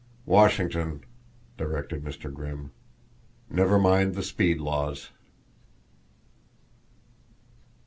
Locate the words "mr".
2.03-2.33